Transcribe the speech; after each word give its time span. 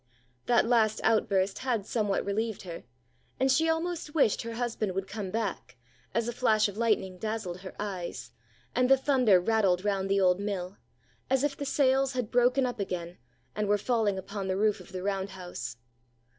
That 0.47 0.65
last 0.65 0.99
outburst 1.03 1.59
had 1.59 1.85
somewhat 1.85 2.25
relieved 2.25 2.63
her, 2.63 2.85
and 3.39 3.51
she 3.51 3.69
almost 3.69 4.15
wished 4.15 4.41
her 4.41 4.53
husband 4.53 4.93
would 4.93 5.07
come 5.07 5.29
back, 5.29 5.77
as 6.15 6.27
a 6.27 6.33
flash 6.33 6.67
of 6.67 6.75
lightning 6.75 7.19
dazzled 7.19 7.59
her 7.59 7.75
eyes, 7.79 8.31
and 8.73 8.89
the 8.89 8.97
thunder 8.97 9.39
rattled 9.39 9.85
round 9.85 10.09
the 10.09 10.19
old 10.19 10.39
mill, 10.39 10.77
as 11.29 11.43
if 11.43 11.55
the 11.55 11.65
sails 11.65 12.13
had 12.13 12.31
broken 12.31 12.65
up 12.65 12.79
again, 12.79 13.19
and 13.55 13.67
were 13.67 13.77
falling 13.77 14.17
upon 14.17 14.47
the 14.47 14.57
roof 14.57 14.79
of 14.79 14.91
the 14.91 15.03
round 15.03 15.29
house. 15.29 15.77